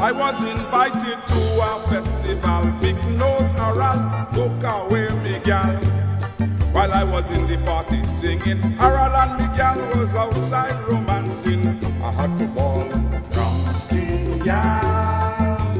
I 0.00 0.12
was 0.12 0.42
invited 0.42 1.18
to 1.28 1.40
a 1.60 1.78
festival, 1.90 2.72
big 2.80 2.96
nose 3.18 3.52
Harold, 3.52 4.32
took 4.32 4.64
away 4.64 5.10
me 5.22 5.38
gal. 5.44 5.76
While 6.72 6.90
I 6.94 7.04
was 7.04 7.28
in 7.28 7.46
the 7.46 7.58
party 7.66 8.02
singing, 8.04 8.62
Harold 8.80 9.12
and 9.12 9.32
me 9.38 9.56
gal 9.58 9.76
was 9.94 10.16
outside 10.16 10.72
romancing. 10.88 11.66
I 12.02 12.12
had 12.12 12.34
to 12.38 12.46
ball. 12.46 12.88
Brown 13.34 13.74
skin 13.74 14.38
gal, 14.38 15.76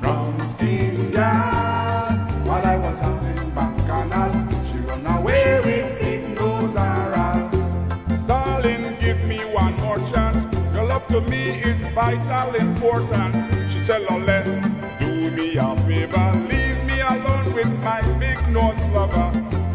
brown 0.00 0.48
skin 0.48 1.12
gal. 1.12 2.16
While 2.42 2.66
I 2.66 2.76
was 2.76 2.98
having 2.98 3.50
bacchanal, 3.50 4.32
she 4.66 4.78
run 4.78 5.06
away 5.06 5.60
with 5.64 6.00
big 6.00 6.34
nose 6.34 6.74
Harold. 6.74 8.26
Darling, 8.26 8.96
give 9.00 9.24
me 9.28 9.38
one 9.54 9.76
more 9.76 9.98
chance. 10.10 10.42
Your 10.74 10.86
love 10.86 11.06
to 11.06 11.20
me 11.20 11.62
is 11.62 11.76
vital 11.94 12.56
important. 12.56 13.59
Do 13.90 15.30
me 15.32 15.56
a 15.56 15.76
favor. 15.78 16.32
Leave 16.48 16.84
me 16.84 17.00
alone 17.00 17.52
with 17.52 17.82
my 17.82 18.00
big 18.20 18.38
nose 18.48 18.78
lover. 18.94 19.32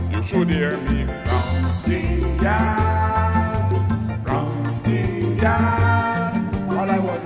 You 0.09 0.23
should 0.23 0.47
hear 0.47 0.77
me. 0.77 1.03
Brown 1.03 1.73
skin 1.73 2.37
brown 4.23 4.71
skin 4.71 5.37
I 5.43 6.99
was 6.99 7.23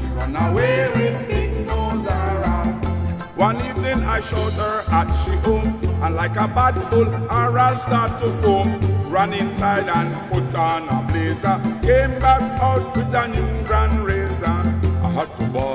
she 0.00 0.06
run 0.16 0.36
away 0.36 0.88
with 0.96 1.28
big 1.28 1.66
nose. 1.66 2.06
One 3.36 3.56
evening 3.56 4.02
I 4.04 4.20
showed 4.20 4.54
her 4.54 4.84
at 4.90 5.12
she 5.22 5.32
home, 5.44 5.78
and 6.02 6.14
like 6.14 6.36
a 6.36 6.48
bad 6.48 6.76
bull, 6.88 7.10
Harold 7.28 7.78
start 7.78 8.22
to 8.22 8.30
foam. 8.40 8.80
Ran 9.10 9.34
inside 9.34 9.86
and 9.86 10.14
put 10.30 10.54
on 10.54 10.88
a 10.88 11.06
blazer. 11.12 11.60
Came 11.82 12.18
back 12.20 12.40
out 12.62 12.96
with 12.96 13.12
a 13.12 13.28
new 13.28 13.66
grand 13.66 13.99
I 15.20 15.26
to 15.26 15.44
ball. 15.52 15.69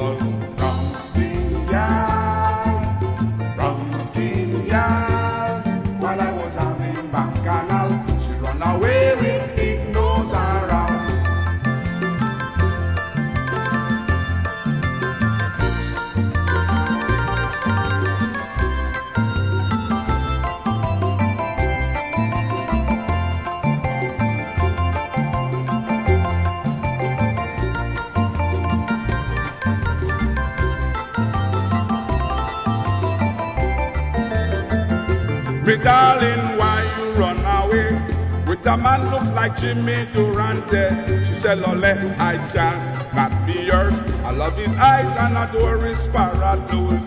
Me 35.65 35.77
darling, 35.77 36.57
why 36.59 36.83
you 36.95 37.13
run 37.13 37.39
away? 37.39 37.99
With 38.45 38.65
a 38.67 38.77
man 38.77 39.09
look 39.09 39.23
like 39.33 39.57
Jimmy 39.57 40.05
Durante. 40.13 41.25
She 41.25 41.33
said, 41.33 41.57
Lole, 41.57 41.83
I 41.83 42.37
can 42.53 42.77
not 43.15 43.31
be 43.47 43.53
yours. 43.63 43.97
I 44.23 44.29
love 44.29 44.55
his 44.55 44.75
eyes 44.75 45.09
and 45.17 45.35
adore 45.35 45.79
his 45.79 46.07
nose. 46.07 47.01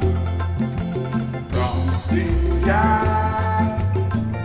Brown 1.53 2.01
skin 2.01 2.61
gal, 2.63 3.79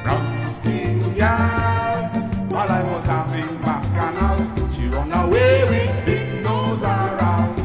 brown 0.03 0.51
skin 0.51 1.15
gal. 1.15 2.09
While 2.49 2.69
I 2.69 2.83
was 2.83 3.05
having 3.07 3.57
bacchanal, 3.63 4.37
she 4.75 4.89
run 4.89 5.11
away 5.11 5.63
with 5.67 6.05
big 6.05 6.43
nose 6.43 6.83
around. 6.83 7.57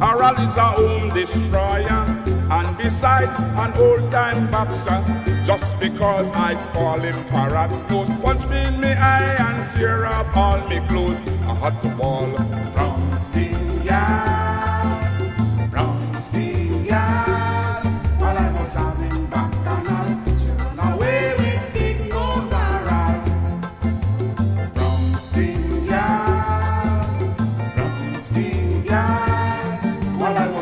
Harold 0.00 0.38
is 0.38 0.56
a 0.56 0.60
home 0.62 1.08
destroyer, 1.10 1.58
and 1.58 1.61
beside 2.92 3.32
an 3.64 3.72
old 3.80 4.04
time 4.10 4.50
boxer 4.50 5.00
just 5.46 5.80
because 5.80 6.28
I 6.48 6.52
call 6.74 7.00
him 7.00 7.14
Parados. 7.32 8.08
Punch 8.22 8.46
me 8.48 8.58
in 8.66 8.80
me 8.82 8.88
eye 8.88 9.34
and 9.46 9.58
tear 9.74 10.04
off 10.04 10.36
all 10.36 10.60
me 10.68 10.78
clothes. 10.88 11.20
I 11.50 11.54
had 11.62 11.80
to 11.82 11.90
fall 11.98 12.30
from 12.74 13.00
Sting 13.18 13.80
from 15.72 15.96
Sting 16.26 16.84
While 18.20 18.38
I 18.44 18.48
was 18.58 18.72
having 18.80 19.26
back 19.32 19.52
canal, 19.64 20.08
she 20.40 20.50
ran 20.60 20.78
away 20.92 21.22
with 21.40 21.62
Big 21.72 21.98
Nose 22.10 22.52
Harold. 22.58 23.22
From 24.76 25.02
Sting 25.26 25.86
from 27.76 28.20
Sting 28.20 28.84
Yard. 28.84 29.80
While 30.20 30.36
I 30.36 30.48
was 30.48 30.61